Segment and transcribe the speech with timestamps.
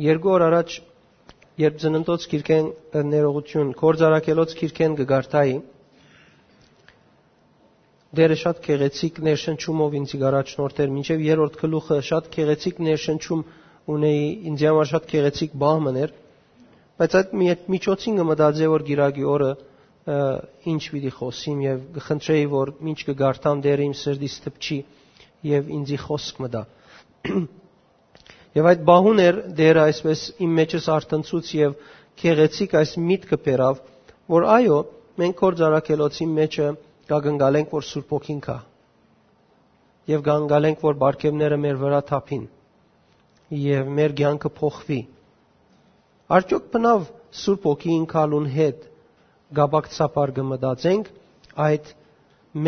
[0.00, 0.74] երկու օր առաջ
[1.62, 2.68] երբ ծննդոց քիրքեն
[3.12, 5.56] ներողություն կորձարակելոց քիրքեն գգարտայի
[8.18, 13.44] դերը շատ քեղեցիկ ներշնչումով ինձ առաջնորդ էր մինչև երրորդ գլուխը շատ քեղեցիկ ներշնչում
[13.96, 16.12] ունեի ինձ համար շատ քեղեցիկ բահ մներ
[17.02, 17.32] բայց այդ
[17.76, 19.50] միջոցին կմտածեի որ գիրագի օրը
[20.72, 24.78] ինչ պիտի խոսիմ եւ կխնդրեի որ ինչ կգարտամ դերը իմ սրտից թփչի
[25.52, 26.62] եւ ինձի խոսք մտա
[28.52, 31.76] Եվ այդ բահուն էր դերը այսպես իմ մեջս արտնցուց եւ
[32.22, 33.78] քեղեցիկ այս միտքը բերավ,
[34.32, 34.80] որ այո,
[35.22, 36.66] մենք կոր ծարակելոցի մեջը
[37.12, 38.58] կգնգալենք, որ Սուրբ ոգին կա։
[40.12, 42.44] Եվ կգնգալենք, որ բարգևները մեր վրա թափին։
[43.62, 45.00] Եվ մեր ցանկը փոխվի։
[46.36, 47.08] Արդյոք բնավ
[47.42, 48.86] Սուրբ ոգին կալուն հետ
[49.58, 51.10] գաբակցապար կմտածենք
[51.66, 51.92] այդ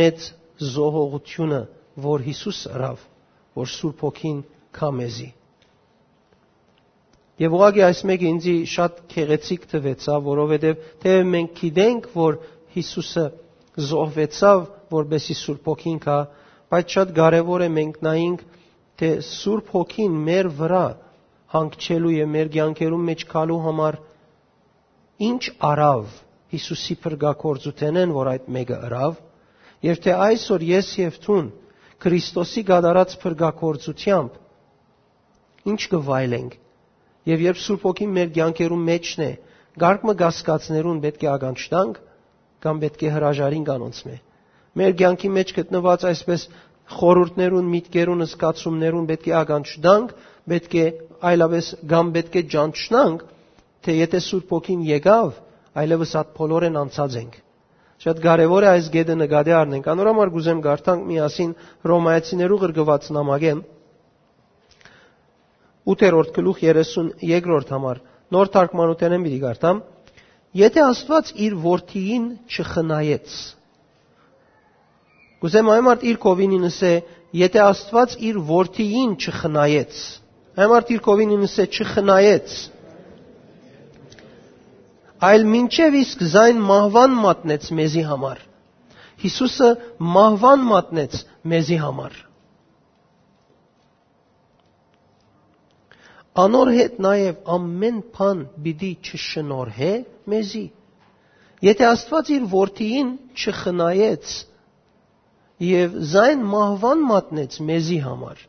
[0.00, 0.28] մեծ
[0.74, 1.62] զոհողությունը,
[2.08, 3.08] որ Հիսուս ըրավ,
[3.60, 4.44] որ Սուրբ ոգին
[4.78, 5.30] կա մեզի։
[7.42, 12.36] Եվ ուղղակի այս մեկը ինձի շատ քեղեցիկ թվեցավ, որովհետև թե մենք գիտենք, որ
[12.74, 13.24] Հիսուսը
[13.88, 14.60] զոհվեցավ,
[14.94, 16.18] որբեսի Սուրբ Հոգին կա,
[16.74, 18.44] բայց շատ կարևոր է մենք նայենք,
[19.02, 20.84] թե Սուրբ Հոգին մեր վրա
[21.54, 24.00] հանգչելու եւ մեր կյանքերում մեջ գալու համար
[25.30, 25.42] ինչ
[25.74, 26.16] արավ
[26.54, 29.14] Հիսուսի փրկակորձութենեն, որ այդ մեկը ըրավ,
[29.91, 31.46] եւ թե այսօր ես եւ ցուն
[32.04, 34.32] Քրիստոսի գադարած փրկակորձությամբ
[35.72, 36.60] ինչ կվայելենք
[37.25, 39.30] Եվ երբ Սուրբ Օքին մեր կյանքերում մեջն է,
[39.84, 42.00] գարկմը գասկածներուն պետք է ագանչտանք
[42.64, 44.16] կամ պետք է հրաժարին կանոնցմե։
[44.81, 46.44] Մեր կյանքի մեջ գտնված այսպես
[46.94, 50.12] խորուրդներուն, միտքերուն, զգացումներուն պետք է ագանչտանք,
[50.53, 50.86] պետք է
[51.31, 53.25] այլապես կամ պետք է ջանչնանք,
[53.84, 55.31] թե եթե Սուրբ Օքին եկավ,
[55.84, 57.38] այլևս այդ բոլորեն անցած ենք։
[58.05, 61.53] Շատ կարևոր է այս գեդը նկատի առնենք։ Անորոմար գուզեմ գարտանք միասին
[61.88, 63.62] Ռոմայացիներու գրգված նամակեմ
[65.84, 68.00] 8-րդ գլուխ 32-րդ համար
[68.34, 69.82] նոր թարգմանութենեն պիտի գարտամ
[70.60, 73.34] եթե Աստված իր որդիին չխնայեց
[75.44, 76.92] Գուցե մայմարտ իր կովինին ասե
[77.36, 80.03] եթե Աստված իր որդիին չխնայեց
[80.54, 82.56] Մայմարտ իր կովինին ասե չխնայեց
[85.25, 88.41] այլ մինչև իսկ զայն մահվան մատնեց մեզի համար
[89.25, 89.69] Հիսուսը
[90.14, 91.20] մահվան մատնեց
[91.53, 92.16] մեզի համար
[96.34, 99.91] Անոր հետ նաև ամեն բան պիտի չշնորհե
[100.33, 100.65] մեզի։
[101.65, 104.33] Եթե Աստված իր որդիին չխնայեց
[105.65, 108.43] եւ զայն մահվան մատնեց մեզի համար,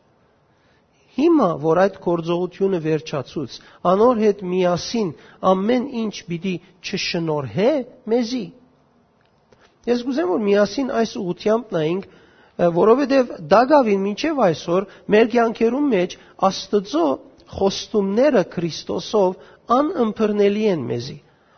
[1.16, 3.54] հիմա որ այդ կորձողությունը վերջացուց,
[3.92, 5.14] անոր հետ միասին
[5.52, 7.70] ամեն ինչ պիտի չշնորհե
[8.12, 8.44] մեզի։
[9.86, 12.10] Ես գուզեմ որ միասին այս ուղությամբ նայենք,
[12.76, 16.18] որովհետև Դագավին մինչև այսօր մեր կյանքերում մեջ
[16.50, 17.06] Աստծո
[17.54, 19.36] խոստումները Քրիստոսով
[19.76, 21.16] անըմբռնելի են մեզի։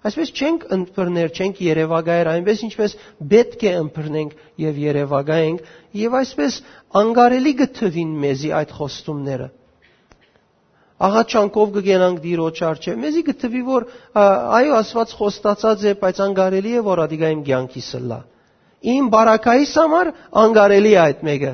[0.08, 2.92] Այսպես չենք ընբռներ, չենք երևակայեր, այնպես ինչպես
[3.32, 5.64] պետք է ընբռնենք եւ երևակայենք,
[6.02, 6.58] եւ այսպես
[7.02, 9.48] անկարելի գթվին մեզի այդ խոստումները։
[11.08, 13.84] Աղաչանքով կգենանք Տիրոջ արչև։ Մեզի գտվի որ
[14.22, 18.18] այո Աստված խոստացած է, բայց անկարելի է որ ադիգա իմ կյանքիս լա։
[18.94, 20.10] Իմ բարակայիս համար
[20.42, 21.52] անկարելի է այդ մեկը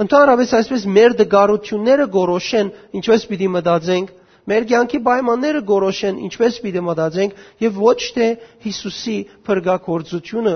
[0.00, 2.68] Ընդհանրապես այսպես մեր դգարությունները գորոշեն,
[3.00, 4.12] ինչպես պիտի մտածենք,
[4.50, 8.28] մեր կյանքի պայմանները գորոշեն, ինչպես պիտի մտածենք եւ ոչ թե
[8.64, 9.16] Հիսուսի
[9.48, 10.54] փրկակորձությունը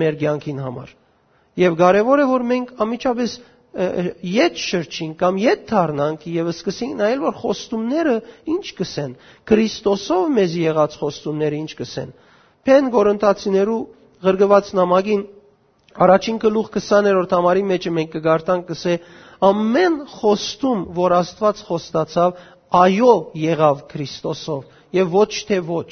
[0.00, 0.92] մեր կյանքին համար։
[1.60, 3.34] Եվ կարևոր է որ մենք ամիջապես
[3.70, 8.14] յետ շրջին կամ յետ դառնանք եւ սկսենք նայել որ խոստումները
[8.54, 9.12] ինչ կսեն
[9.50, 12.10] Քրիստոսով մեզ եղած խոստումները ինչ կսեն
[12.66, 13.78] Փեն Գորընթացիներու
[14.26, 15.22] գրգված նամակին
[15.98, 18.92] Առաջին գլուխ 20-րդ համարի մեջ մենք կգարտանք կսե
[19.48, 22.38] ամեն խոստում, որ Աստված խոստացավ,
[22.80, 25.90] այո եղավ Քրիստոսով եւ ոչ թե ոչ։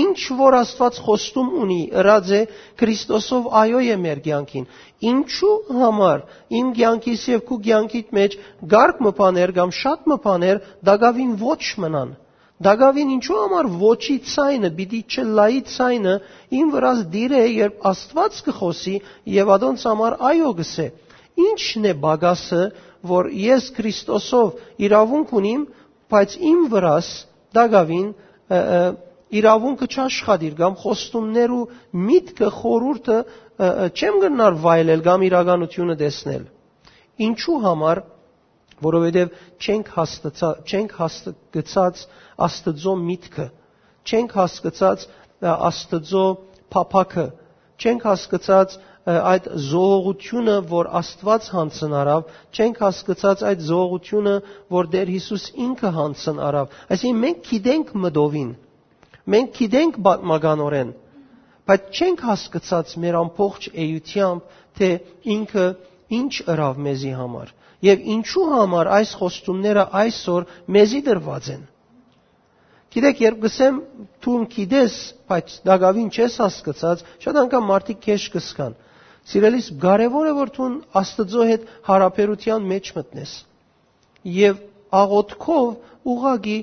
[0.00, 2.40] Ինչ որ Աստված խոստում ունի, ըրած է
[2.82, 4.66] Քրիստոսով այո է մեր կյանքին։
[5.12, 6.24] Ինչու համար
[6.60, 8.36] իմ կյանքիս եւ քու կյանքիդ մեջ
[8.74, 12.12] գարկ մփաներ կամ շատ մփաներ դակավին ոչ մնան։
[12.60, 16.14] Դագավին ինչու համար ոչի ցայնը, պիտի չլայի ցայնը
[16.60, 18.96] իմ վրաս դիր է, երբ Աստված կխոսի
[19.34, 20.86] եւ ադոնց համար այո գսե։
[21.40, 22.62] Ինչն է բագասը,
[23.12, 24.50] որ ես Քրիստոսով
[24.90, 25.62] իրավունք ունիմ,
[26.12, 27.08] բայց իմ վրաս
[27.56, 28.08] դագավին
[29.40, 31.64] իրավունքը չաշխատիր կամ խոստումներ ու
[32.10, 33.18] միտքը խորուրդը
[33.94, 36.44] չեմ գնար վայելել կամ իրականությունը տեսնել։
[37.30, 38.00] Ինչու համար
[38.84, 42.04] որովհետև չենք հաստացած չենք հաստգծած
[42.46, 43.46] Աստծո միտքը,
[44.10, 45.02] չենք հասկացած
[45.50, 46.24] Աստծո
[46.74, 47.26] փափակը,
[47.80, 48.78] չենք հասկացած
[49.10, 54.34] այդ զողողությունը, որ Աստված հանցն արավ, չենք հասկացած այդ զողողությունը,
[54.76, 58.50] որ Տեր Հիսուս ինքը հանցն արավ։ Այսինքն մենք գիտենք մդովին։
[59.34, 60.92] Մենք գիտենք պատմականորեն,
[61.70, 64.90] բայց չենք հասկացած մեր ամբողջ էությամբ, թե
[65.36, 65.66] ինքը
[66.20, 67.54] ինչ ըրավ մեզի համար
[67.86, 70.46] եւ ինչու համար այս խոստումները այսօր
[70.76, 71.62] մեզի դրված են։
[72.90, 73.76] Գիտեք, երբ գսեմ
[74.24, 74.94] թուն գիտես,
[75.30, 78.74] բայց դակավին չես հասկացած, շատ անգամ մարդիկ քեզ կսկան։
[79.30, 83.34] Սիրելիս, կարևոր է որ թուն Աստծո հետ հարաբերության մեջ մտնես։
[84.40, 84.58] Եվ
[85.00, 85.68] աղոթքով
[86.14, 86.58] ուղագի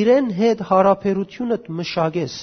[0.00, 2.34] իրեն հետ հարաբերությունը մշակես։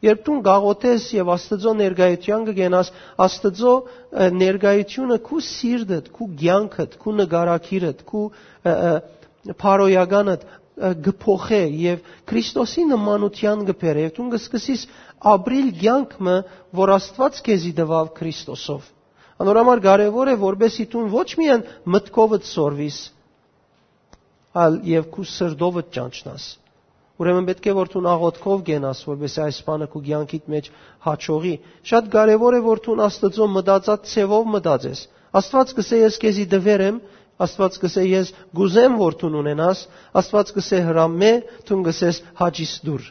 [0.00, 3.72] Երբ դու գաղոթես եւ Աստծո ներգայության կգենաս, Աստծո
[4.40, 8.24] ներգայությունը քու սիրտդ, քու ցանկդ, քու նկարակիրդ, քու
[9.60, 10.46] փարոյականդ
[11.04, 14.86] գփոխե եւ Քրիստոսի նմանության գբերե եւ դու կսկսես
[15.34, 16.36] ապրիլ ցանկը,
[16.80, 18.88] որ Աստված քեզի տվավ Քրիստոսով։
[19.40, 22.98] Անորոմար կարևոր է որբեսի դու ոչ միայն մտքովդ սորվիս,
[24.64, 26.48] այլ եւ քու սրդովդ ճանչնաս։
[27.20, 30.68] Ուրեմն պետք է որ դու աղոթքով գենաս, որովհետեւ այս բանը քու ցանկիդ մեջ
[31.06, 31.54] հաճողի։
[31.90, 35.02] Շատ կարևոր է որ դու Աստծո մտածած ցևով մտածես։
[35.40, 37.00] Աստված կսե ես քեզի դվերեմ,
[37.44, 39.86] Աստված կսե ես գուզեմ որ դու ունենաս,
[40.20, 41.32] Աստված կսե հրամե,
[41.68, 43.06] դու կսես հաջիս դուր։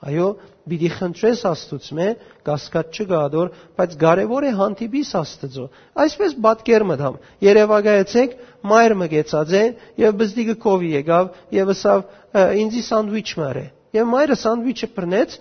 [0.00, 0.26] Այո,
[0.70, 2.04] պիտի խնդրես Աստծուց մե,
[2.46, 5.64] կասկած չգադոր, բայց կարևոր է հանդիպիս Աստծո։
[6.04, 8.36] Այսպես պատկեր մտամ։ Երևակայեցեք,
[8.70, 9.62] մայր մգեցած է
[10.00, 12.00] եւ բզդիկը կովի եկավ եւ ասավ
[12.64, 13.66] ինձի սանդվիչ մարե։
[14.00, 15.36] Եվ մայրը սանդվիչը բռնեց,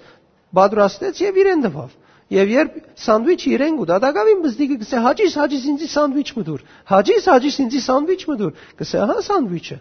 [0.59, 1.97] պատրաստեց եւ իրեն տվավ։
[2.29, 2.73] Եվ երբ
[3.03, 8.19] սանդվիչը իրեն գուտ, ադակավին բզդիկը գսե հաջիս, հաջիս ինձի սանդվիչ մդուր։ Հաջիս, հաջիս ինձի սանդվիչ
[8.29, 9.77] մդուր։ Գսե հա սանդվիչը։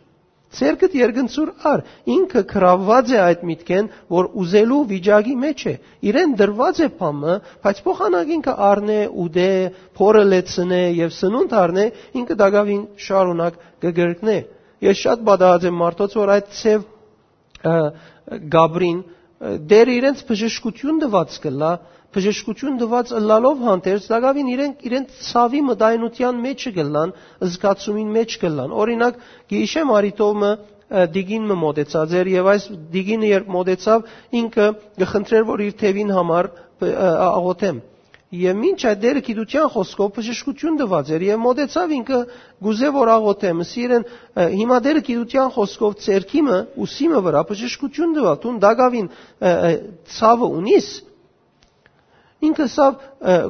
[0.57, 1.81] Ցերկդ երգնցուր ար
[2.15, 5.75] ինքը քրավված է այդ միտքեն, որ ուզելու վիճակի մեջ է։
[6.09, 7.35] Իրեն դրված է փամը,
[7.67, 9.49] բայց փոխանակ ինքը առնե, ուդե,
[9.99, 11.85] փորը լեցնե եւ սնունդ առնե,
[12.23, 14.39] ինքը դակավին շարունակ կգրկնե։
[14.89, 16.89] Ես շատ բադահած եմ մարդոց, որ այդ ցև
[18.57, 18.99] Գաբրին
[19.71, 21.73] դեր իրենց բժշկություն դված կլա,
[22.17, 27.13] բժշկություն դված ըլլալով հանդերձ դակավին իրեն իրեն ցավի մտայնության մեջ կգլան,
[27.53, 29.19] զգացումին մեջ կգլան։ Օրինակ,
[29.53, 30.53] գիշեմ արիտովը
[30.89, 32.67] դիգինը մոտեցած էր եւ այս
[32.97, 34.07] դիգինը երբ մոտեցավ
[34.41, 34.67] ինքը
[35.03, 36.51] գխնդրեր որ իր թևին համար
[37.29, 37.81] աղոթեմ
[38.29, 42.19] Եվ ինչ այդ դերը գիտության խոսքով բժշկություն տված էր եւ մոտեցավ ինքը
[42.67, 44.05] գուզե որ աղոթեմ սիրեն
[44.59, 49.09] հիմա դերը գիտության խոսքով ցերքիմը ուսիմը վրա բժշկություն տվա տուն դագավին
[50.19, 50.91] ցավը ունիս
[52.39, 52.99] Ինքը սավ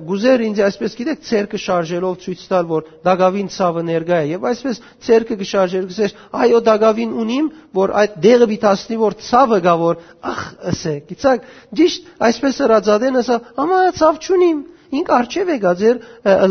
[0.08, 4.79] գուզեր ինձ այսպես գիտեք ցերկը շարժելով ցույց տալ որ դագավին ցավը ներկա է եւ այսպես
[5.08, 6.14] ցերկը կշարժեր գսես
[6.44, 7.50] այո դագավին ունիմ
[7.81, 10.00] որ այդ դեղը բիտասնի որ ցավը գա որ
[10.32, 10.40] ախ
[10.73, 11.50] ասե գիտակ
[11.82, 14.64] ճիշտ այսպես հրաձադեն ասա ամա ցավ չունիմ
[15.02, 16.02] ինք արչև է գա ձեր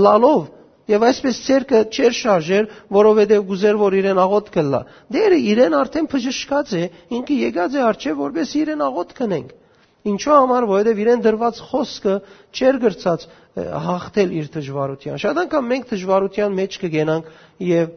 [0.05, 0.45] լալով
[0.87, 4.79] Եվ այսպես ցերկը չեր շարժեր, որովհետև գուզեր որ իրեն աղոտ կլա։
[5.15, 6.83] Դերը իրեն արդեն բժշկած է,
[7.17, 9.49] ինքը եկած է արչև որպես իրեն աղոտ կնենք։
[10.07, 12.15] Ինչու համար, որովհետև իրեն դրված խոսքը
[12.57, 13.25] չեր գրծած
[13.87, 17.31] հաղթել իր դժվարության։ Շատ անգամ մենք դժվարության մեջ կգենանք
[17.67, 17.95] եւ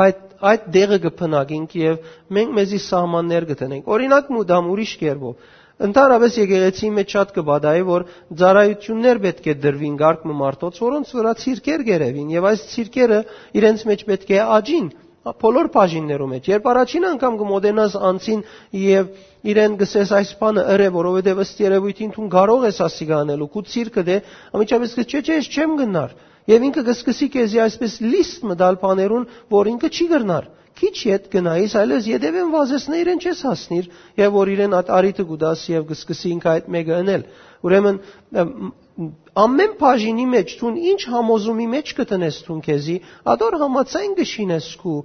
[0.00, 0.20] այդ
[0.50, 5.48] այդ դեղը կփնակենք եւ մենք մեզի սահմաններ գտնենք։ Օրինակ մուդամ ուրիշ կերպով
[5.80, 8.02] Ընդհանրապես եկեղեցի մեջ շատ կբադայի, որ
[8.40, 13.20] ծառայություններ պետք է դրվին գարկը մարդոց, որոնց վրա ցիրկեր գերևին, եւ այս ցիրկերը
[13.60, 14.90] իրենց մեջ պետք է աճին
[15.20, 18.44] բոլոր բաժիններում մեջ։ Երբ առաջին անգամ կմոտենաս անցին
[18.80, 19.10] եւ
[19.52, 24.04] իրեն գսես այս բանը ըրե, որովհետեւ ըստ երևույթին դու կարող ես ասի գանելու, քու ցիրկը
[24.08, 24.16] դե,
[24.56, 26.16] ամիջապես կչե չէ, ես չեմ գնար։
[26.50, 29.28] Եվ ինքը կսկսի քեզի այսպես լիստ մտալ բաներուն,
[29.60, 30.48] որ ինքը չի գրնար
[30.80, 33.88] քիչ ետ գնայիս, այլևս յետևեն վազեսնե իրեն չես հասնիր,
[34.20, 37.24] եւ որ իրեն արիտը գուդաս եւ կսկսի ինքը այդ մեկը ընել։
[37.68, 37.98] Ուրեմն
[39.44, 42.96] ամեն բաժինի մեջ ցուն ինչ համոզումի մեջ կտնես ցուն քեզի,
[43.34, 44.96] ադոր համացայն գշինես քու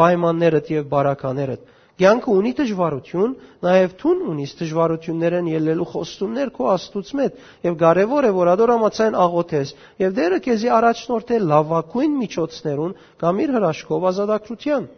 [0.00, 1.68] պայմաններդ եւ բարականերդ։
[2.00, 3.32] Կյանքը ունի դժվարություն,
[3.66, 9.18] նաև թուն ունիս դժվարություններն ելնելու խոստումներ քո աստուծո մետ, եւ կարեւոր է որ ադոր համացայն
[9.20, 14.88] աղոթես, եւ դերը քեզի առաջնորդել լավակույն միջոցներուն կամ իր հրաշքով ազատագրության։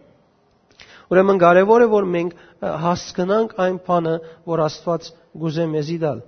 [1.13, 2.45] Ուրեմն կարեւոր է որ մենք
[2.87, 4.15] հասկանանք այն բանը,
[4.53, 5.11] որ Աստված
[5.43, 6.23] գուզե մեզի դալ։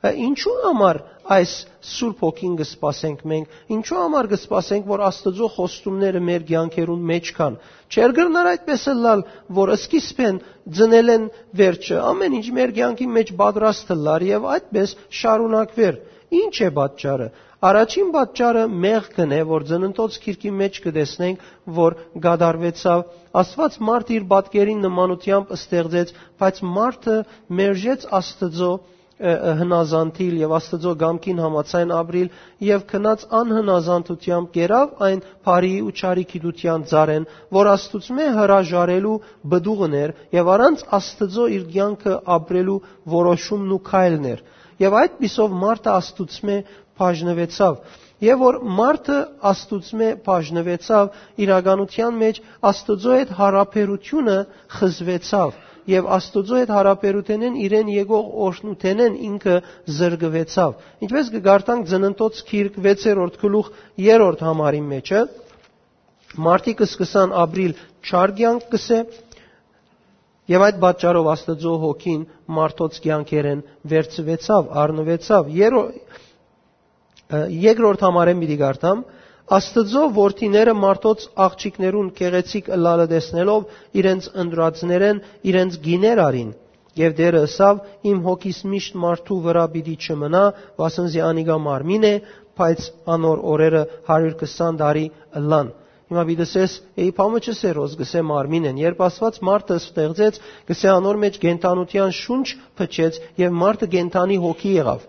[0.00, 0.98] Ինչու համար
[1.30, 1.50] այս
[1.84, 7.58] Սուրբ Հոգին կսպասենք մենք, ինչու համար կսպասենք, որ Աստծո խոստումները մեր կյանքերուն մեջ կան։
[7.92, 9.24] Չեր գրնար այդպես լալ,
[9.60, 10.40] որ սկիզբեն
[10.78, 11.26] ծնել են
[11.60, 16.00] վերջը, ամեն ինչ մեր կյանքի մեջ պատրաստ լար եւ այդպես շարունակվեր։
[16.40, 17.28] Ինչ է պատճառը։
[17.60, 21.42] Առաջին պատճառը մեղքն է, որ ծննդոց քիրքի մեջ կտեսնենք,
[21.76, 23.02] որ գադարվեցավ
[23.40, 27.16] Աստված մարդը իր բատկերին նմանությամբ ստեղծեց, բայց մարդը
[27.60, 28.70] մերժեց Աստծո
[29.20, 32.28] հնազանդիլ եւ Աստծո գամքին համացայն ապրիլ
[32.66, 37.26] եւ քնած անհնազանդությամբ կերավ այն բարի ու չարի գիտության ծառեն,
[37.58, 39.16] որ Աստծո հրաժարելու
[39.54, 42.78] բդուղն էր եւ առանց Աստծո իր կյանքը ապրելու
[43.16, 44.44] որոշումն ու քայլներ։
[44.80, 46.60] Եվ այդ պիսով Մարտը Աստծո
[47.00, 47.76] բաժնվեցավ։
[48.20, 49.18] Եվ որ մարդը
[49.50, 51.06] Աստուծմե բաժնվեցավ,
[51.44, 54.36] իրականության մեջ Աստծո հետ հարաբերությունը
[54.76, 55.54] խզվեցավ
[55.88, 59.56] եւ Աստուծո հետ հարաբերութենեն իրեն եկող օրհնութենեն ինքը
[60.00, 60.74] զրկվեցավ։
[61.06, 65.22] Ինչպես կգարտանք ծննդոց քիրք 6-րդ գլուխ 3-րդ համարի մեջը
[66.46, 67.74] մարդիկը սկսան ապրիլ
[68.10, 69.00] չարգյանք կսե
[70.50, 72.22] Եվ այդ պատճառով Աստծո հոգին
[72.56, 73.60] մարդոց կյանքերեն
[73.92, 75.50] վերցվեցավ, առնվեցավ։
[77.64, 79.04] Երկրորդ համարեն պիտի գարտամ,
[79.56, 83.64] Աստծո որդիները մարդոց աղջիկներուն կեղեցիկ ըլլալը տեսնելով
[84.02, 85.20] իրենց ընդրածներեն
[85.52, 86.52] իրենց գիներ արին
[87.00, 87.80] եւ դերը ասավ
[88.12, 90.44] իմ հոգիս միշտ մարդու վրա պիտի չմնա
[90.82, 92.14] վասնզի անիգա մարմին է
[92.60, 93.82] բայց անոր օրերը
[94.14, 95.06] 120 տարի
[95.42, 95.74] ըլլան
[96.10, 100.40] Հիմա բիդսես էի փամը չսերոս գսե մարմին են երբ ասված մարդը ստեղծեց
[100.70, 102.46] գսե անոր մեջ գենտանության շունչ
[102.80, 105.04] փչեց եւ մարդը գենտանի հոգի եղավ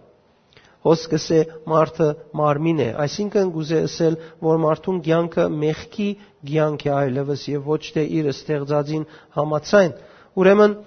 [0.86, 2.08] հոսքս է մարդը
[2.42, 4.16] մարմին է, այսինքն գուզե ասել,
[4.48, 6.08] որ մարդուն կյանքը մեղքի
[6.52, 9.04] կյանք է այլևս եւ ոչ թե իր ստեղծածին
[9.38, 9.92] համացայն։
[10.42, 10.78] Ուրեմն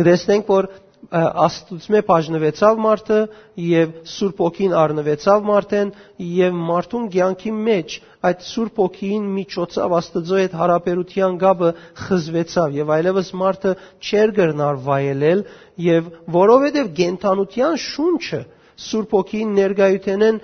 [0.00, 0.70] գտեսնենք, որ
[1.10, 3.18] Աստծո բաժնվեցավ մարդը
[3.66, 5.92] եւ Սուրբ ոգին առնվեցավ մարդեն
[6.26, 7.94] եւ մարդուն կյանքի մեջ
[8.28, 11.70] այդ Սուրբ ոգին միջոցով Աստծո հետ հարաբերության գաբը
[12.04, 13.74] խզվեցավ եւ այլևս մարդը
[14.10, 15.44] չեր գրնար վայելել
[15.88, 18.42] եւ որովհետեւ գենթանության շունչը
[18.80, 20.40] Սուրբ ոգին ներգայութենեն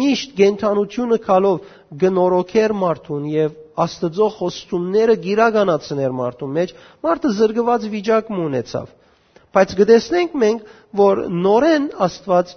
[0.00, 6.72] միշտ գենթանությունը կալով գնորոքեր մարդուն եւ Աստծո խոստումները գիրականացներ մարդուն մեջ,
[7.06, 8.90] մարդը զրկված վիճակում ունեցավ։
[9.56, 10.66] Բայց գտեսնենք մենք,
[11.00, 12.52] որ նորեն Աստված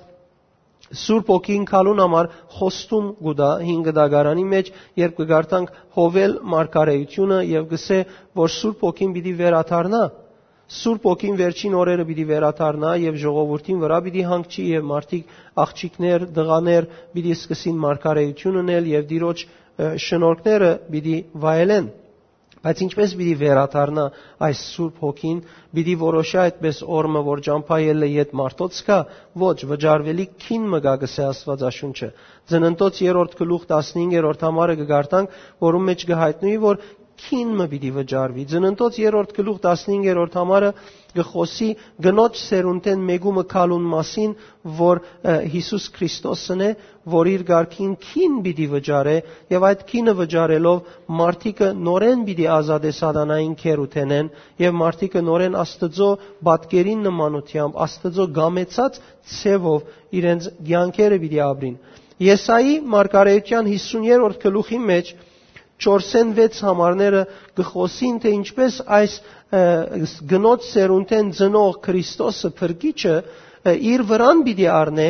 [1.03, 2.27] Սուրբ ոգին կալուն համար
[2.58, 4.68] խոստում գուտա 5 դագարանի մեջ,
[5.01, 8.00] երբ կգարտանք Հովել մարգարեությունը եւ գսե,
[8.42, 10.03] որ Սուրբ ոգին պիտի վերաթարնա
[10.74, 16.88] Սուրբ ոգին վերջին օրերը պիտի վերաթարնա եւ ժողովրդին վրա պիտի հանգչի եւ մարդիկ աղջիկներ, դղաներ
[17.18, 19.44] պիտի սկսին մարգարեություն ունել եւ դիրոջ
[20.08, 21.92] շնորհքները պիտի վայելեն։
[22.63, 24.03] Բայց ինչպես պիտի վերաթարնա
[24.48, 25.39] այս Սուրբ Հոգին,
[25.75, 29.00] պիտի որոշի այդպես օրը, որ ճամփայելը իդ մարդոց կա,
[29.44, 32.10] ոչ վճարվելի քին մգա գսե Աստվածաշունչը։
[32.53, 35.36] Ծննդոց 3-րդ գլուխ 15-րդ համարը կգարտանք,
[35.68, 36.80] որում մեջ կհայտնվի, որ
[37.24, 40.70] քինը պիտի վճարվի։ Ծննդոց 3-րդ գլուխ 15-րդ համարը
[41.13, 41.68] գխոսի
[42.03, 44.32] գնոջ սերունդեն մեգումը քալուն մասին,
[44.80, 45.01] որ
[45.53, 46.70] Հիսուս Քրիստոսն է,
[47.13, 49.15] որ իր ղարքին քին պիտի վճարե
[49.53, 54.32] եւ այդ քինը վճարելով մարդիկը նորեն պիտի ազատե սատանային քերութենեն
[54.63, 56.10] եւ մարդիկը նորեն Աստծո
[56.50, 59.01] բատկերին նմանությամբ Աստծո գամեցած
[59.38, 61.77] ցևով իրենց ցանկերը պիտի ապրին։
[62.24, 65.13] Եսայի մարգարեության 50-րդ գլուխի մեջ
[65.83, 67.21] 4-ն 6 համարները
[67.59, 69.15] գխոսին թե ինչպես այս
[70.33, 73.15] գնոց սերունդեն ծնող Քրիստոսը փրկիչը
[73.93, 75.07] իր վրան պիտի առնե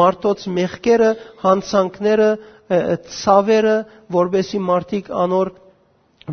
[0.00, 1.10] մարդոց մեղքերը,
[1.44, 2.30] հանցանքները,
[3.20, 3.76] ցավերը,
[4.16, 5.50] որբեսի մարդիկ անոր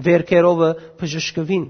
[0.08, 0.70] վերքերովը
[1.00, 1.66] բժշկվին։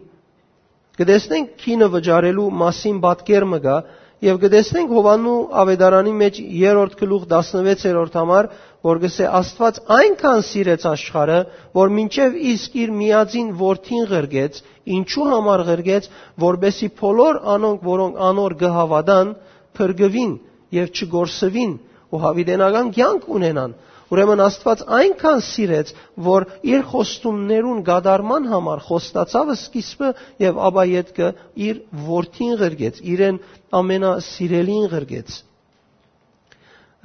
[0.98, 3.78] Գտեսնենք քինը վճարելու մասին պատկերը գա
[4.26, 8.48] եւ գտեսնենք Հովանու ավետարանի մեջ 3-րդ գլուխ 16-րդ համար,
[8.86, 11.40] որ գսե Աստված այնքան սիրեց աշխարը,
[11.78, 14.62] որ մինչև իսկ իր միածին որդին ղրգեց,
[14.98, 16.10] ինչու համար ղրգեց,
[16.46, 19.34] որբեսի բոլոր անոնք, որոնք անոր գհավադան,
[19.78, 20.34] փրկվին
[20.78, 21.74] եւ չգորսվին
[22.14, 23.76] ու հավիտենական կյանք ունենան
[24.08, 25.90] Ուրեմն Աստված այնքան սիրեց,
[26.28, 30.12] որ իր խոստումներուն գադարման համար խոստացավ սկիզբը
[30.44, 31.32] եւ ապա յետքը
[31.68, 33.40] իր որդին ղրգեց, իրեն
[33.82, 35.36] ամենասիրելին ղրգեց։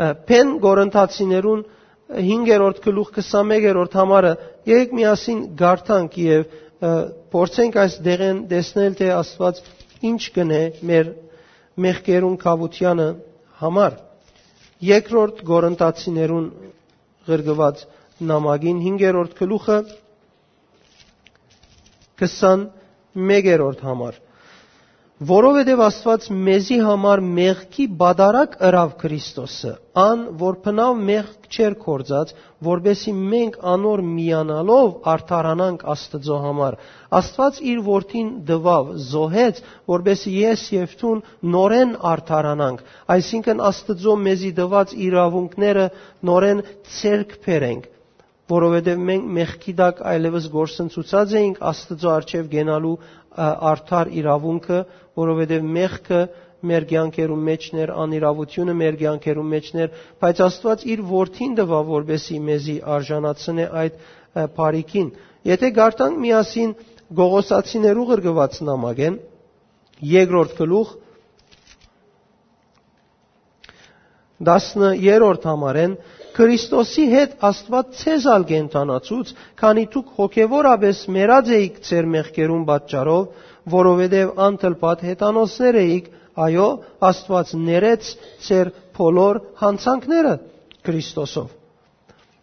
[0.01, 1.63] Փեն Գորընթացիներուն
[2.13, 4.33] 5-րդ գլուխ 21-րդ համարը
[4.69, 6.57] եկեք միասին գարտանք եւ
[7.33, 9.61] փորձենք այս դեղեն տեսնել թե Աստված
[10.11, 11.11] ինչ կնե մեր
[11.87, 13.09] մեղքերուն կավությանը
[13.63, 13.99] համար։
[14.93, 16.49] Երկրորդ Գորընթացիներուն
[17.29, 17.85] ղրգված
[18.33, 19.79] նամակին 5-րդ գլուխը
[22.23, 24.21] 21-րդ համար
[25.29, 32.33] որովհետև Աստված մեզի համար մեղքի բադարակ ըրավ Քրիստոսը, ան որ փնավ մեղք չեր կործած,
[32.69, 36.79] որբեսի մենք անոր միանալով արդարանանք Աստծո համար։
[37.21, 39.63] Աստված իր որդին դվավ, զոհեց,
[39.95, 41.25] որբեսի ես եւ թուն
[41.55, 42.85] նորեն արդարանանք,
[43.17, 45.89] այսինքն Աստծո մեզի դված իրավունքները
[46.33, 46.67] նորեն
[46.99, 47.92] ցերկ բերենք
[48.51, 52.95] որովհետև մենք մեղքի դակ այլևս գործընծուցած էինք Աստծո արչև գենալու
[53.73, 54.81] արդար իրավունքը,
[55.23, 56.23] որովհետև մեղքը
[56.63, 63.67] մեր կյանքերում մեջներ, անիրավությունը մեր կյանքերում մեջներ, բայց Աստված իր որդին տվա, որբեսի մեզի արժանացնե
[63.83, 63.97] այդ
[64.59, 65.09] բարիկին։
[65.53, 66.75] Եթե գարտանք միասին
[67.13, 69.17] Գողոսացիներու գրգված նամակեն,
[70.13, 70.93] երկրորդ գլուխ
[74.49, 75.97] 10-րդ համարեն
[76.33, 83.27] Քրիստոսի հետ Աստված ցեզ ալ կենթանացուց, քանի դուք հոգևորապես մերած էիք ձեր մեղքերուն պատճառով,
[83.75, 86.07] որովհետև անտլպատ հետանոսներ էիք,
[86.47, 86.69] այո,
[87.09, 88.13] Աստված ներեց
[88.47, 90.33] ձեր բոլոր հանցանքները
[90.89, 91.51] Քրիստոսով։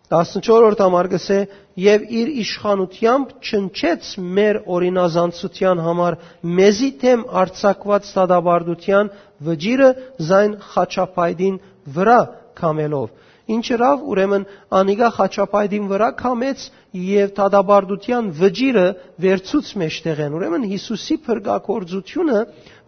[0.09, 1.39] 14-րդ համար գսե
[1.79, 6.17] եւ իր իշխանությամբ չնչեց մեր օրինազանցության համար
[6.59, 9.11] մեզի թեմ արցակված ստադաբարդության
[9.49, 9.89] վճիրը
[10.29, 11.59] զայն խաչապայդին
[11.99, 12.19] վրա
[12.61, 13.13] կամելով
[13.55, 14.43] ինչ ռավ ուրեմն
[14.79, 16.65] անիգա խաչապայդին վրա կամեց
[17.09, 18.85] եւ տադաբարդության վճիրը
[19.25, 22.39] վերցուց մեջտեղեն ուրեմն Հիսուսի փրկակորձությունը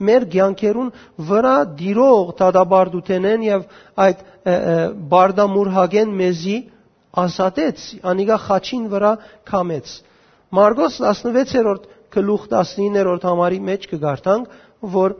[0.09, 0.91] մեր ցանկերուն
[1.31, 3.65] վրա դիրող տադաբարդութենեն եւ
[4.05, 4.23] այդ
[5.11, 6.57] բարդամուրհագեն մեզի
[7.21, 9.11] ազատեց, անիգա խաչին վրա
[9.51, 9.95] կամեց։
[10.55, 14.55] Մարգոս 16-րդ գլուխ 19-րդ համարի մեջ կգարտանք,
[14.95, 15.15] որ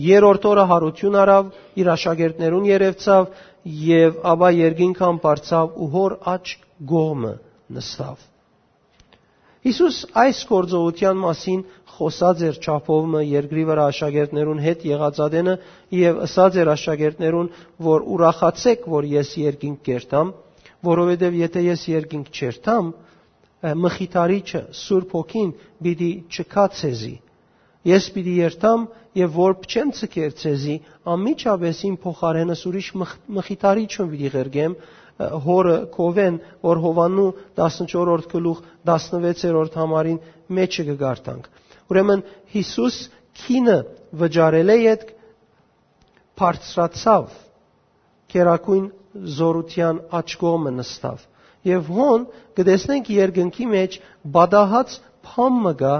[0.00, 1.46] երրորդ օրը հարություն արավ,
[1.80, 3.30] իր աշակերտներուն երևցավ
[3.64, 6.44] եւ աբա երկինքան բարձավ ու հոր աչ
[6.92, 7.32] գոմը
[7.76, 8.26] նստավ։
[9.66, 11.64] Հիսուս այս գործողության մասին
[11.96, 15.56] խոսած էր ճապովը երկրի վրա աշակերտներուն հետ եղածադենը
[15.98, 17.50] եւ ըսած էր աշակերտներուն,
[17.90, 20.32] որ ուրախացեք, որ ես երկինք կերտամ,
[20.90, 22.88] որովհետև եթե ես երկինք չերթամ,
[23.84, 25.50] մխիթարիչը Սուրբ Հոգին
[25.84, 27.12] պիտի չկա ցեզի։
[27.88, 28.82] Ես պիտի երթամ
[29.16, 30.74] եւ որ չեմ ցկեր ցեզի,
[31.14, 32.88] ամիջապես իմ փոխարենս ուրիշ
[33.36, 34.74] մխիթարիչն պիտի ղերգեմ
[35.20, 37.28] հորը Կովեն, որ Հովանու
[37.60, 38.60] 14-րդ գլուխ
[38.90, 40.20] 16-րդ համարին
[40.58, 41.48] մեջը կգարտանք։
[41.92, 42.22] Ուրեմն
[42.54, 43.00] Հիսուս
[43.40, 43.76] քինը
[44.20, 45.04] վճարել է այդ
[46.40, 47.34] բարձրացավ
[48.32, 48.86] կերակույն
[49.36, 51.26] զորության աչքոմը նստավ։
[51.68, 52.22] Եվ հոն
[52.56, 53.96] կտեսնենք երկնքի մեջ
[54.36, 54.94] բադահած
[55.26, 55.94] փամը գա,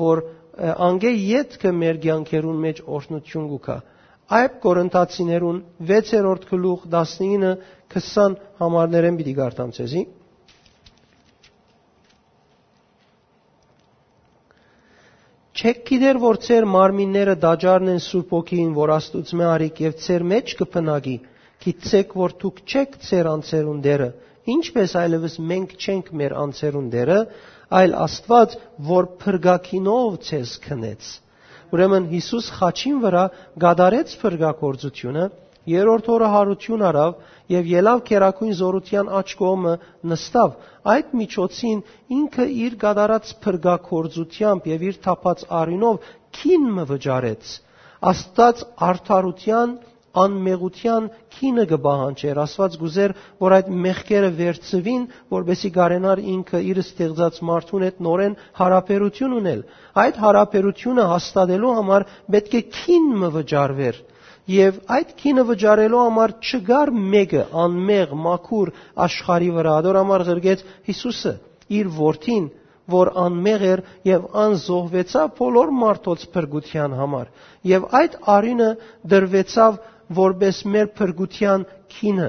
[0.00, 0.22] որ
[0.56, 3.74] անգե յետքը մեր ցանկերուն մեջ օրհնություն գուկա։
[4.36, 5.58] Այդ Կորինթացիներուն
[5.90, 7.50] 6-րդ գլուխ 19
[7.96, 10.00] 20 համարներեն պիտի գարտամ ցեզի։
[15.56, 20.52] Չեք գիտեր, որ ծեր մարմինները դաջարն են Սուրբ ոգին, որ Աստուծմե արիք եւ ծեր մեջ
[20.58, 21.14] կփնագի,
[21.64, 24.08] գիտեք, որ դուք չեք ծեր անցերուն դերը,
[24.54, 27.18] ինչպես այլևս մենք չենք մեր անցերուն դերը,
[27.80, 28.56] այլ Աստված,
[28.90, 31.08] որ փրկակինով ցեզ քնեց։
[31.74, 33.24] Ուրեմն Հիսուս խաչին վրա
[33.64, 35.24] գադարեց փրկակորձությունը,
[35.66, 37.14] երրորդ օրը հարություն արավ
[37.52, 39.74] եւ ելավ քերակույն զորության աչ կողմը
[40.12, 40.54] նստավ
[40.94, 41.80] այդ միջոցին
[42.16, 47.52] ինքը իր գադարած փրկակորձությամբ եւ իր թափած արինով քին մը վճարեց
[48.12, 49.76] աստած արդարության
[50.22, 57.86] անմեղության քինը կբահանջեր աստված գուզեր որ այդ մեղքերը վերցվին որբեսի գարենար ինքը իր ստեղծած մարդուն
[57.86, 59.64] հետ նորեն հարաբերություն ունել
[60.04, 64.04] այդ հարաբերությունը հաստատելու համար պետք է քինը վճարվեր
[64.56, 68.70] եւ այդ քինը վճարելու համար չգար մեկը անմեղ մաքուր
[69.06, 71.32] աշխարի վրա դոր համար ղրգեց Հիսուսը
[71.80, 72.44] իր որդին
[72.94, 77.30] որ անմեղ էր եւ անզոհվեցավ բոլոր մարդոց փրկության համար
[77.70, 78.68] եւ այդ արինը
[79.14, 79.80] դրվեցավ
[80.20, 81.66] որպես մեր փրկության
[81.96, 82.28] քինը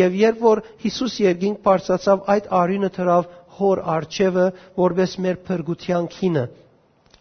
[0.00, 3.26] եւ երբ որ Հիսուս երկինք բարձացավ այդ արինը թրավ
[3.58, 4.46] հոր արչևը
[4.84, 6.46] որպես մեր փրկության քինը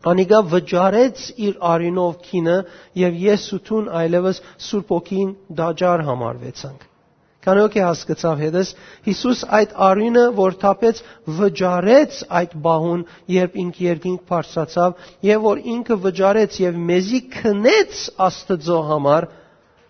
[0.10, 2.56] Անիգա վճարեց իր արինով քինը
[3.02, 6.84] եւ ես ութուն այլևս Սուրբ ոգին դաջար համարվեցանք։
[7.46, 8.70] Կանոք է հասկացավ հետս
[9.08, 11.02] Հիսուս այդ արինը, որ թափեց,
[11.40, 13.04] վճարեց այդ բահուն,
[13.36, 14.96] երբ ինք երկինք բարձրացավ,
[15.30, 19.30] եւ որ ինքը վճարեց եւ մեզի քնեց Աստծո համար,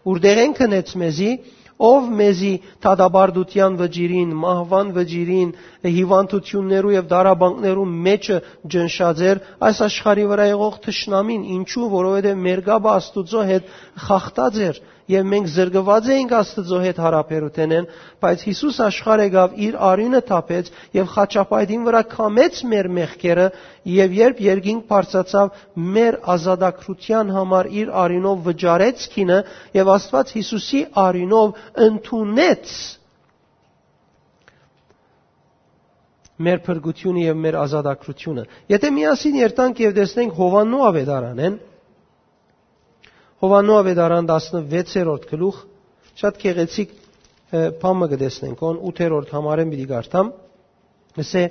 [0.05, 1.29] ուրդեղ են քնեց մեզի,
[1.75, 2.51] ով մեզի
[2.85, 5.49] թադաբարդության վճիրին, մահվան վճիրին,
[5.95, 8.37] հիվանդություններու եւ դարաբանկներու մեջը
[8.75, 13.73] ջնշաձեր այս աշխարհի վրա եղող թշնամին, ինչու, որովհետեւ մերգաբը Աստուծո հետ
[14.05, 14.79] խախտած էր
[15.11, 17.87] եւ մենք զրկված էինք Աստծո հետ հարաբերութենեն,
[18.25, 23.45] բայց Հիսուս աշխարհ եկավ իր արինը թափեց եւ խաչապայտին վրա կամեց մեր մեղքերը
[23.95, 25.61] եւ երբ երկինք բարձացավ
[25.97, 29.39] մեր ազատագրության համար իր արինով վճարեց քինը
[29.77, 32.75] եւ Աստված Հիսուսի արինով ընդունեց
[36.45, 41.53] մեր փրկությունը եւ մեր ազատագրությունը։ Եթե միասին երտանք եւ տեսնենք Հովաննու ավետարանեն,
[43.45, 45.57] Հովաննու ավետարան 16-րդ գլուխ
[46.17, 46.93] շատ քեղեցիկ
[47.81, 50.31] բամը կտեսնենք, on 8-րդ համարեն պիտի գարտամ։
[51.21, 51.43] Ասե,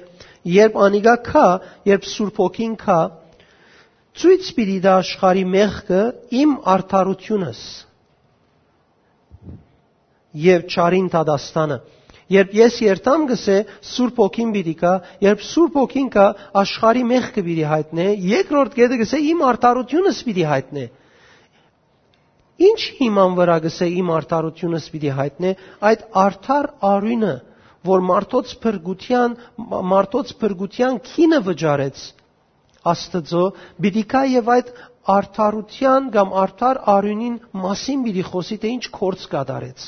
[0.55, 1.45] երբ անիգա քա,
[1.89, 2.99] երբ Սուրբ ոգին քա,
[4.15, 6.01] Ցույց պիտի դա աշխարի մեղքը
[6.39, 7.63] իմ արդարությունս
[10.45, 11.79] եւ ճարին տադաստանը։
[12.35, 13.57] Երբ ես երթամ գսե
[13.91, 14.93] Սուրբ ոգին պիտի կա,
[15.27, 16.27] երբ Սուրբ ոգին կա
[16.63, 20.87] աշխարի մեղքը պիտի հայտնե, երկրորդ կետը գսե իմ արդարությունս պիտի հայտնե։
[22.63, 25.51] Ինչ հիման վրա գսե իմ արդարությունս պիտի հայտնե,
[25.91, 27.33] այդ արդար արույնը,
[27.89, 29.35] որ մարդոց փրկության
[29.95, 32.05] մարդոց փրկության քինը վճարեց
[32.95, 33.43] Աստծո,
[33.81, 34.71] պիտի կա եւ այդ
[35.15, 39.87] արդարության կամ արդար արյունին մասին պիտի խոսի, թե ինչ կորց կատարեց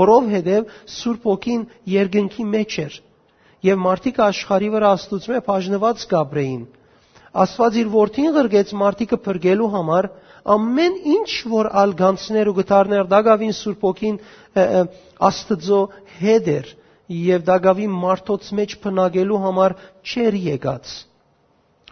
[0.00, 2.98] որովհետև Սուրբ ոգին երկնքի մեջ էր
[3.66, 6.62] եւ մարդիկ աշխարի վրա աստուծմե բաժնված կապրեին
[7.40, 10.08] Աստված իր որդին ղրգեց մարդիկը փրկելու համար
[10.54, 14.18] ամեն ինչ որ ալ գանցներ ու գտարներ դագավին Սուրբ ոգին
[15.30, 15.82] Աստծո
[16.20, 16.72] հետ էր
[17.20, 19.76] եւ դագավի մարդոց մեջ փնագելու համար
[20.06, 20.96] չեր եկած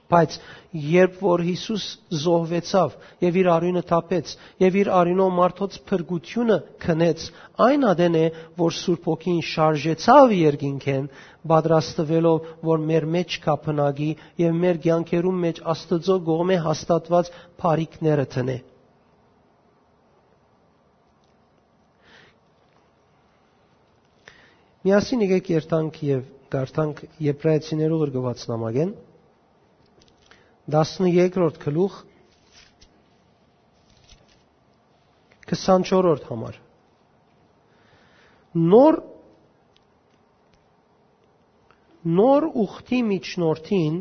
[0.09, 0.37] բայց
[0.73, 1.85] երբ որ Հիսուս
[2.23, 4.33] զոհվեցավ եւ իր արյունը թափեց
[4.63, 7.25] եւ իր արյունով մարդոց փրկությունը քնեց,
[7.67, 8.25] այն ադեն է,
[8.61, 11.09] որ Սուրբ Օքին շարժեցավ երկինքեն,
[11.53, 14.09] պատրաստվելով, որ մեր մեջ կապնագի
[14.43, 17.31] եւ մեր ցանկերում մեջ Աստծո գողմե հաստատված
[17.63, 18.57] բարիկները տնե։
[24.89, 28.93] Միասին եկեք երթանք եւ գարտանք Եբրայեցիներու գրգված նամակեն
[30.75, 31.99] 13-րդ գլուխ
[35.49, 36.59] 24-րդ համար
[38.73, 38.99] նոր
[42.17, 43.99] նոր ուխտի միջնորդին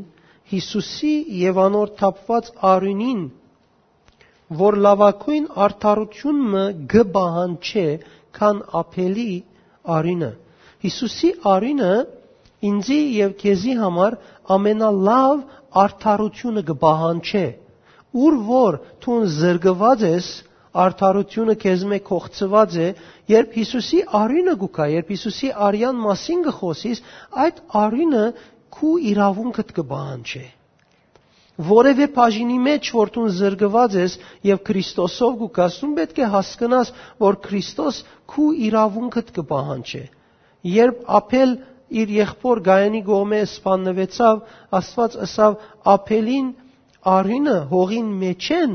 [0.52, 3.24] Հիսուսի եւ անոր թափված արյունին
[4.62, 7.88] որ լավակույն արդարությունը գբահան չէ
[8.38, 9.32] քան ափելի
[9.98, 10.32] արյունը
[10.86, 11.92] Հիսուսի արյունը
[12.72, 14.18] ինձի եւ քեզի համար
[14.58, 15.42] ամենալավ
[15.84, 17.46] արդարությունը կբահանչե
[18.28, 20.30] ուր որ ցուն զրկված ես
[20.84, 22.88] արդարությունը քեզ մե կողծված է
[23.34, 27.02] երբ Հիսուսի արինը գուկա երբ Հիսուսի արյան մասին գխոսիս
[27.46, 28.26] այդ արինը
[28.78, 30.44] քու իրավունքդ կբահանչե
[31.68, 36.92] որևէ բաժինի մեջ որ դու զրկված ես եւ Քրիստոսով գուկասում պետք է հասկանաս
[37.24, 38.02] որ Քրիստոս
[38.34, 40.04] քու իրավունքդ կբահանչե
[40.78, 41.56] երբ ապել
[42.02, 44.40] իր եղբոր Գայանի գողմե սպաննվեցավ,
[44.78, 45.58] Աստված ասավ
[45.94, 46.48] ափելին
[47.08, 48.74] արինը հողին մեջեն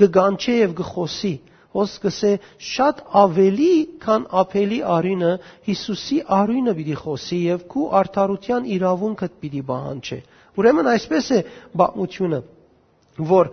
[0.00, 1.34] գգանչե եւ գխոսի
[1.72, 2.30] ոս կսե
[2.68, 3.72] շատ ավելի
[4.04, 5.32] քան ափելի արինը
[5.68, 10.18] Հիսուսի արինը պիտի խոսի եւ քու արդարության իրավունքդ պիտի բանջե
[10.62, 11.38] ուրեմն այսպես է
[11.82, 12.40] բացությունը
[13.32, 13.52] որ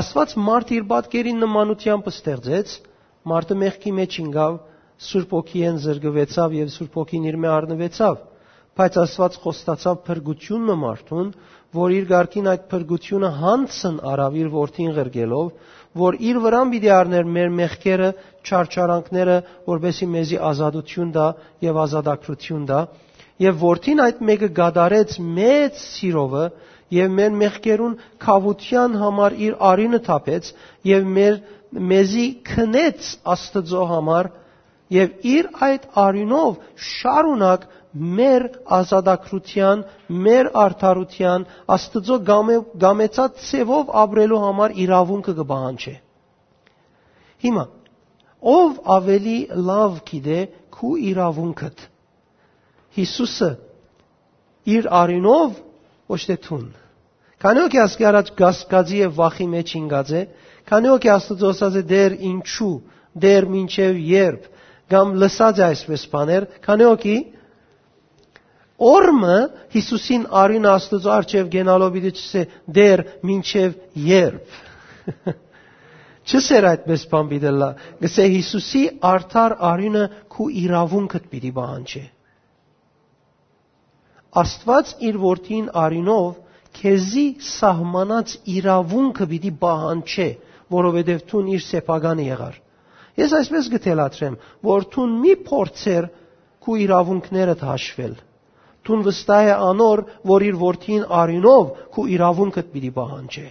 [0.00, 2.74] Աստված մարդ իր բատկերին նմանությամբ ստեղծեց
[3.30, 4.58] մարդը մեղքի մեջ ինգավ
[5.06, 8.20] Սուրբ ոգիեն զրկվեցավ եւ Սուրբ ոգին իր մե առնվեցավ,
[8.80, 11.30] բայց Աստված խոստացավ փրկությունը մարդուն,
[11.76, 15.50] որ իր ղարքին այդ փրկությունը հանցն արավ իր որդին ղրգելով,
[16.00, 18.08] որ իր վրան պիտի առներ մեր մեղքերը,
[18.46, 19.36] չարչարանքները,
[19.70, 21.28] որբեսի մեզի ազատություն դա
[21.66, 22.80] եւ ազատագրություն դա,
[23.40, 26.44] եւ որդին այդ մեկը գադարեց մեծ սիրովը
[26.94, 30.50] եւ մեր մեղքերուն խավության համար իր արինը թափեց
[30.90, 31.36] եւ մեր
[31.90, 34.30] մեզի քնեց Աստծո համար
[34.90, 36.56] եւ իր այդ արյունով
[36.90, 38.44] շարունակ մեր
[38.76, 39.82] ազատագրության,
[40.26, 45.94] մեր արդարության, Աստծո գամեցած ցևով ապրելու համար իրավունքը կբանջի։
[47.44, 47.64] Հիմա
[48.54, 49.38] ով ավելի
[49.70, 50.38] լավ գիտե
[50.76, 51.82] քու իրավունքդ։
[53.00, 53.50] Հիսուսը
[54.76, 55.58] իր արյունով
[56.10, 56.70] ոչ թե թուն։
[57.40, 60.22] Քանի օքի ասկի առաջ գասկածի եւ վախի մեջ ինգած է,
[60.70, 62.72] քանի օքի Աստծո ասած է դեր ինչու,
[63.24, 64.48] դեր ինչև երբ,
[64.92, 67.16] կամ լսած է այսպես բաներ, քանի օքի
[68.80, 69.38] Օրմը
[69.74, 72.44] Հիսուսին արին Աստծո արչև գենալով իդի չսե
[72.78, 73.74] դեր մինչև
[74.06, 74.54] երբ։
[76.30, 77.68] Չսեր այդպես բան բիդելա։
[78.00, 82.02] Գսե Հիսուսի արդար արինը քու իրավունքդ պիտի բանջի։
[84.40, 86.38] Աստված իր որդին արինով
[86.80, 90.28] քեզի սահմանած իրավունքը պիտի բանջի,
[90.76, 92.58] որովհետև ցուն իր սեփականը եղար։
[93.20, 94.36] Ես այսպես գտելացրեմ,
[94.70, 96.06] որ ցուն մի փորձեր
[96.64, 98.14] քու իրավունքները հաշվել։
[98.86, 103.46] Ցուն վստահ է անոր, որ իր որդին արինով քու իրավունքդ պիտի բահանջե։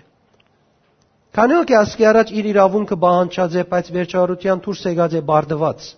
[1.40, 5.90] Քանի օքի ասկի առաջ իր իրավունքը բահանջած է, բայց վերջարության դուրս եկած է բարդված։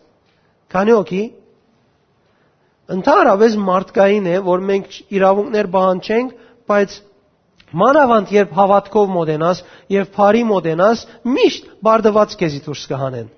[0.76, 1.22] Քանի օքի
[2.92, 6.32] Ընդհանրապես մարդկային է, որ մենք իրավունքներ բահանջենք,
[6.72, 6.96] բայց
[7.82, 9.62] մանավանդ երբ հավատքով մոդենաս
[9.96, 11.04] եւ բարի մոդենաս,
[11.38, 13.30] միշտ բարդված քեզի դուրս կհանեն։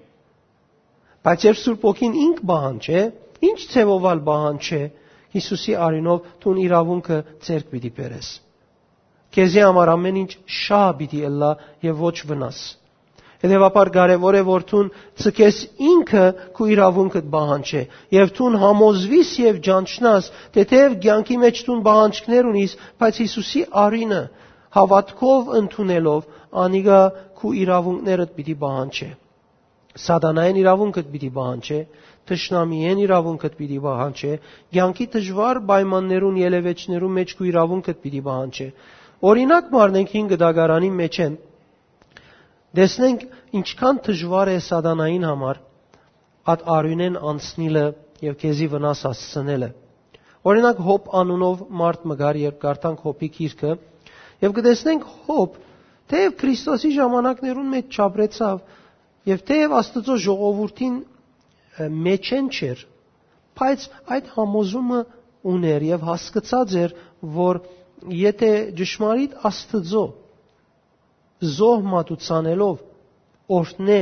[1.24, 3.04] Բայց երբ Սուրբ ոգին ինք բահան չէ,
[3.50, 4.82] ինչ ցևովալ բահան չէ,
[5.34, 8.30] Հիսուսի արինով դու իրավունքը ցերկ պիտի բերես։
[9.34, 11.52] քեզի համար ամեն ինչ շահ պիտի ըլլա
[11.88, 12.60] եւ ոչ վնաս։
[13.44, 15.58] Հետևաբար կարևոր է որ ցուն ցկես
[15.92, 16.26] ինքը
[16.58, 17.82] քու իրավունքդ բահանջե
[18.16, 24.22] եւ ցուն համոզվիս եւ ջանչնաս թե թեև ցանկի մեջ ցուն բահանջքներ ունիս, բայց Հիսուսի արինը
[24.78, 26.30] հավատքով ընդունելով
[26.64, 27.02] անիգա
[27.42, 29.10] քու իրավունքներդ պիտի բահանջե։
[30.04, 31.80] Սատանային իրավունքդ պիտի բահանջե,
[32.30, 34.34] Տշնամիեն իրավունքդ պիտի բահանջե,
[34.76, 38.68] ցանկի դժվար պայմաններուն ելևեջներուն մեջ քու իրավունքդ պիտի բահանջե։
[39.34, 41.36] Օրինակ մարնենք 5 դագարանի մեջ են
[42.74, 43.24] Դեսնենք
[43.60, 45.58] ինչքան դժվար է սատանային համար
[46.54, 47.84] այդ արյունեն անցնիլը
[48.26, 49.70] եւ քեզի վնաս հասցնելը։
[50.52, 53.76] Օրինակ հոբ անունով մարդ մգար երբ գարտանք հոբի քիրքը
[54.46, 55.60] եւ կտեսնենք հոբ
[56.14, 58.58] թեև Քրիստոսի ժամանակներուն մեջ չապրեցավ
[59.34, 60.98] եւ թեև Աստծո ժողովրդին
[61.80, 62.82] մեջեն չէր,
[63.60, 65.00] բայց այդ համոզումը
[65.54, 66.96] ուներ եւ հասկացած էր,
[67.38, 67.62] որ
[68.24, 70.04] եթե ճշմարիտ Աստծո
[71.54, 72.84] զոհ մատուցանելով
[73.58, 74.02] օրհնե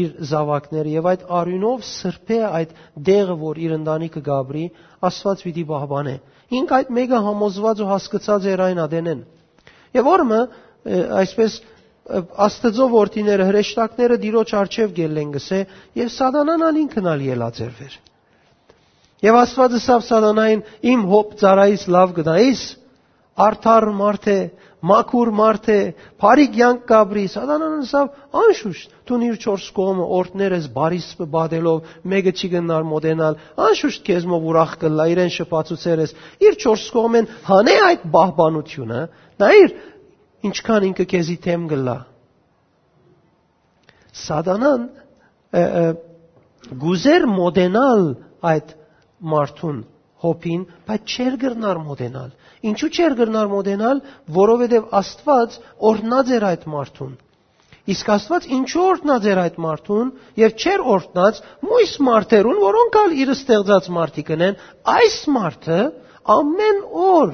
[0.00, 2.74] իր զավակները եւ այդ արյունով սրբե այդ
[3.10, 4.64] դեղը, որ իր ընտանիքը գաբրի,
[5.10, 6.14] Աստված պիտի բահբանե։
[6.60, 9.24] Ինք այդ մեկը համոզված ու հասկացած էր այն ադենեն։
[9.98, 10.40] Եվ օրը
[11.20, 11.58] այսպես
[12.10, 15.60] Աստծո որդիները հրեշտակները դիրոջ արչև գելեն գսե
[16.00, 17.96] եւ սատանան ալ ինքն ալ ելածերվեր։
[19.20, 22.62] Եվ Աստվածը սավ սատանային իմ հոբ ծարայից լավ գնայիս
[23.40, 24.38] արդար մարդ է,
[24.90, 25.78] մաքուր մարդ է,
[26.20, 28.08] բարի կյանք կաբրի, սատանան սավ
[28.40, 34.46] անշուշտ դու իր չորս կողմը օրտներես բարիս բադելով մեկը չի գնար մոդենալ, անշուշտ քեզ մով
[34.50, 36.14] ուրախ կլա իրեն շփացուցերես,
[36.48, 39.00] իր չորս կողմեն հանե այդ բահբանությունը,
[39.44, 39.74] նայիր
[40.48, 41.96] ինչքան ինքը քեզի թեմ գլա։
[44.20, 44.84] Սատանան
[46.84, 48.04] գուզեր մոդենալ
[48.50, 48.76] այդ
[49.32, 49.80] մարդուն
[50.20, 52.30] հոպին, բայց չեր գրնար մոդենալ։
[52.70, 54.00] Ինչու չեր գրնար մոդենալ,
[54.36, 55.58] որովհետև Աստված
[55.90, 57.14] օրհնած էր այդ մարդուն։
[57.90, 63.32] Իսկ Աստված ինչու օրհնած էր այդ մարդուն եւ չեր օրհնած մույս մարդերուն, որոնք ալ իր
[63.34, 64.58] ստեղծած մարդիկ են,
[64.94, 65.80] այս մարդը
[66.36, 67.32] ամեն օր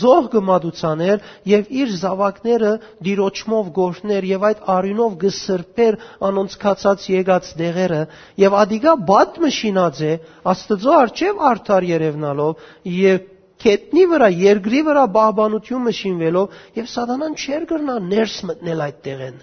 [0.00, 2.72] զոհ գմադուցաներ եւ իր զավակները
[3.08, 8.02] դիրոճմով գործներ եւ այդ արյունով գսրբեր անոնց կացած եկած դեղերը
[8.44, 10.12] եւ ադիգա բադ մշինած է
[10.54, 13.26] աստծո արչեւ արդար երևնալով եւ
[13.66, 19.38] կետնի վրա երկրի վրա բահբանություն մշինվելով եւ սատանան չեր գրնա ներս մտնել այդ տեղեն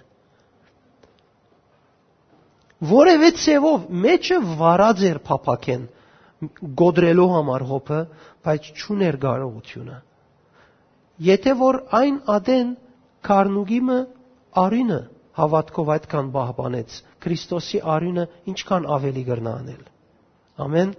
[2.94, 5.84] որևէ ցևով մեջը վարած էր փափակեն
[6.80, 8.00] գոդրելու համար հոփը,
[8.46, 10.00] բայց չուներ կարողությունը։
[11.24, 12.72] Եթե որ այն ադեն
[13.28, 13.98] Կարնուգիմը
[14.64, 15.00] արինը
[15.40, 19.84] հավատքով այդքան բահբանեց, Քրիստոսի արինը ինչքան ավելի գրնա անել։
[20.66, 20.92] Ամեն։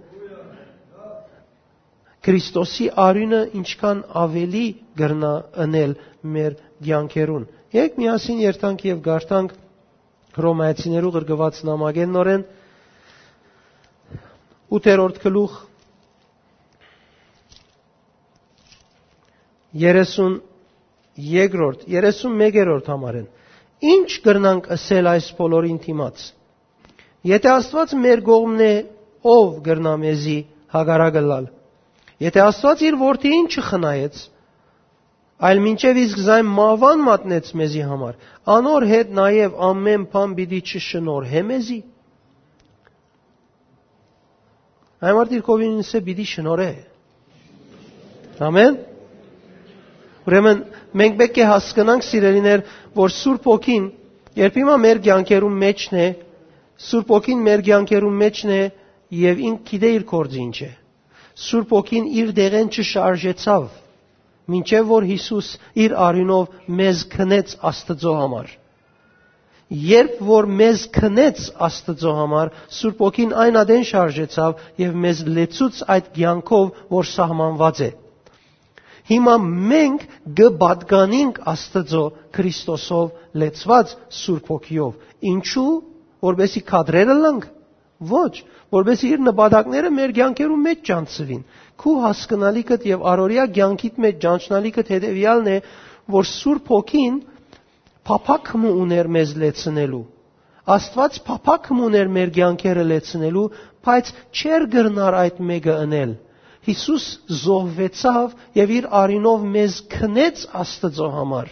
[2.25, 4.63] Քրիստոսի արինը ինչքան ավելի
[5.01, 5.33] գրնա
[5.65, 5.93] անել
[6.35, 6.57] մեր
[6.87, 9.53] ցանկերուն։ Եկեք միասին երթանք եւ գարտանք
[10.35, 12.41] Հռոմայացիներու գրգված նամակեն նորեն
[14.79, 15.53] 8-րդ գլուխ
[19.75, 23.27] 32-րդ, 31-րդ համարեն։
[23.95, 26.17] Ինչ կրնանք ասել այս բոլորին թիմաց։
[27.25, 28.73] Եթե Աստված մեր կողմն է,
[29.25, 30.37] ով կրնա մեզի
[30.75, 31.45] հագարագլալ։
[32.25, 34.15] Եթե Աստված իր որդիին չխնայեց,
[35.49, 38.13] այլ մինչև իսկ զայն մահվան մատնեց մեզի համար,
[38.55, 41.79] անոր հետ նաև ամեն բան պիտի չշնորհե մեզի։
[45.05, 46.69] Այն մարդիկ կովինս է պիտի շնորհե։
[48.45, 48.77] Ամեն։
[50.25, 50.61] Ուրեմն
[50.99, 52.63] մենք պետք է հասկանանք սիրելիներ,
[52.97, 53.83] որ Սուրբ Օքին,
[54.39, 56.07] երբ հիմա մեր ցանկերում մեջն է,
[56.85, 58.61] Սուրբ Օքին մեր ցանկերում մեջն է
[59.21, 60.69] եւ ինք գիտե իր կորձը ինչ է։
[61.45, 63.65] Սուրբ Օքին իր դեղեն չշարժեցավ,
[64.55, 65.49] մինչև որ Հիսուս
[65.85, 68.53] իր արյունով մեզ քնեց Աստծո համար։
[69.85, 76.09] Երբ որ մեզ քնեց Աստծո համար, Սուրբ Օքին այն ադեն շարժեցավ եւ մեզ լեցուց այդ
[76.17, 77.89] ցանկով, որ սահմանված է։
[79.05, 79.33] Հիմա
[79.71, 80.05] մենք
[80.37, 82.03] գբադկանինք Աստծո
[82.35, 84.95] Քրիստոսով լեցված Սուրբ Հոգիով։
[85.31, 85.73] Ինչու?
[86.25, 87.45] Որբեսի քադրերը լանք։
[88.11, 88.31] Ոչ,
[88.75, 91.43] որբեսի իր նպատակները մեր ցանկերու մեջ ճանցվին։
[91.83, 95.57] Քու հասկանալիքդ եւ առօրյա ցանկիդ մեջ ճանչնալիքդ հետեւյալն է,
[96.17, 97.15] որ Սուրբ Հոգին
[98.09, 100.03] փափակում ուներ մեզ լեցնելու։
[100.75, 103.49] Աստված փափակում ուներ մեր ցանկերը լեցնելու,
[103.85, 106.13] բայց չեր գրնար այդ մեկը անել
[106.65, 107.05] Հիսուս
[107.43, 111.51] զոհվեցավ եւ իր արինով մեզ քնեց Աստծո համար։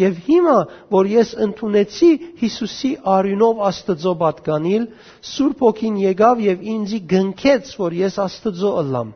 [0.00, 0.56] Եվ հիմա,
[0.94, 4.84] որ ես ընդունեցի Հիսուսի արյունով Աստծո պատկանիլ,
[5.30, 9.10] Սուրբ Օքին եկավ եւ ինձի գնքեց, որ ես Աստծո ըլլամ։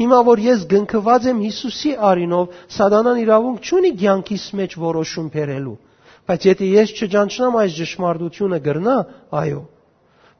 [0.00, 5.76] Հիմա որ ես գնքված եմ Հիսուսի արինով, սատանան իրավունք չունի ցանկիս մեջ որոշում բերելու։
[6.24, 8.96] Բայց եթե ես չճանչնամ այս ճշմարտությունը գրնա,
[9.44, 9.62] այո։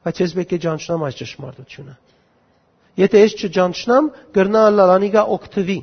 [0.04, 1.94] Բայց ես պետք է ճանչնամ այս ճշմարտությունը։
[3.00, 5.78] Եթե ես չճանչնամ, գրնա լալանիգա օկտվի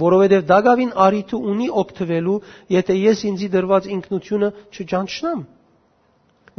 [0.00, 2.38] որովհետև դագավին արիթը ունի օգտվելու,
[2.74, 5.42] եթե ես ինձի դրված ինքնությունը չճանչնամ,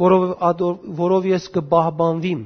[0.02, 0.22] որով
[1.00, 2.44] որով ես կբահբանվիմ։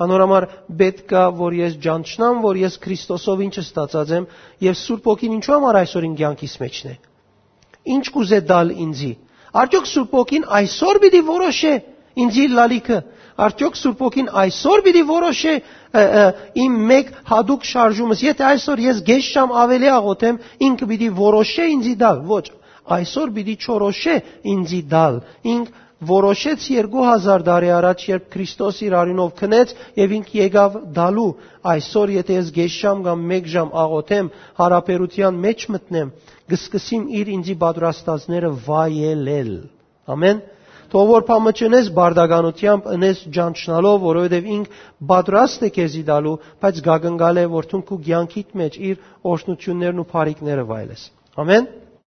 [0.00, 0.46] Անորամար
[0.80, 4.28] պետքա որ ես ճանչնամ, որ ես Քրիստոսով ինչը ստացած եմ,
[4.64, 6.94] եւ Սուրբ ոգին ինչու համար այսօր իմ կյանքիս մեջն է։
[7.94, 9.10] Ինչ կուզե դալ ինձի։
[9.60, 11.74] Արդյոք Սուրբ ոգին այսօր պիտի որոշե
[12.24, 12.98] ինձի լալիքը,
[13.40, 15.52] Արդյոք Սուրբ ոգին այսօր պիտի որոշե
[16.64, 21.94] իմ մեկ հadoop շարժումս։ Եթե այսօր ես գեշ շամ ավելի աղոթեմ, ինքը պիտի որոշե ինձի
[22.02, 22.44] դալ։ Ոչ,
[22.96, 24.16] այսօր պիտի չորոշե
[24.54, 25.20] ինձի դալ։
[25.54, 25.72] Ինք
[26.10, 31.26] որոշեց 2000 տարի առաջ, երբ Քրիստոս իր արյունով քնեց եւ ինք եկավ դալու։
[31.72, 36.14] Այսօր եթե ես գեշ շամ կամ 1 ժամ աղոթեմ, հարաբերության մեջ մտնեմ,
[36.54, 39.52] գսկսիմ իր ինձի պատրաստածները վայելել։
[40.16, 40.40] Ամեն։
[40.90, 44.72] Թող որ փամը չնես բարդականությամբ ընես ջանչնալով, որովհետև ինք
[45.12, 46.32] պատրաստ է քեզի դալու,
[46.64, 51.04] բայց գագնգալ է, որ թունքու ցանկիտ մեջ իր օրհնություններն ու բարիկները վայելես։
[51.44, 51.70] Ամեն։